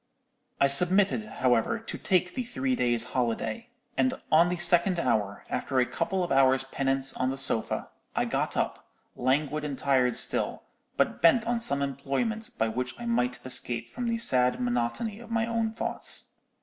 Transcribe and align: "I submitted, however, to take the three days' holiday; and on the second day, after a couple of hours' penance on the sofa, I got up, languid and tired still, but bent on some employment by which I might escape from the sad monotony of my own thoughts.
"I 0.59 0.65
submitted, 0.65 1.27
however, 1.27 1.77
to 1.77 1.97
take 1.99 2.33
the 2.33 2.41
three 2.41 2.75
days' 2.75 3.03
holiday; 3.13 3.67
and 3.95 4.15
on 4.31 4.49
the 4.49 4.57
second 4.57 4.95
day, 4.95 5.03
after 5.03 5.79
a 5.79 5.85
couple 5.85 6.23
of 6.23 6.31
hours' 6.31 6.63
penance 6.71 7.13
on 7.13 7.29
the 7.29 7.37
sofa, 7.37 7.87
I 8.15 8.25
got 8.25 8.57
up, 8.57 8.87
languid 9.15 9.63
and 9.63 9.77
tired 9.77 10.17
still, 10.17 10.63
but 10.97 11.21
bent 11.21 11.45
on 11.45 11.59
some 11.59 11.83
employment 11.83 12.49
by 12.57 12.67
which 12.67 12.99
I 12.99 13.05
might 13.05 13.45
escape 13.45 13.87
from 13.89 14.07
the 14.07 14.17
sad 14.17 14.59
monotony 14.59 15.19
of 15.19 15.29
my 15.29 15.45
own 15.45 15.71
thoughts. 15.71 16.31